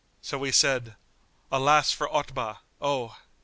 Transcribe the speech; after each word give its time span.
So 0.23 0.39
we 0.39 0.51
said, 0.51 0.95
"Alas 1.51 1.91
for 1.91 2.09
Otbah, 2.11 2.55
oh! 2.81 3.17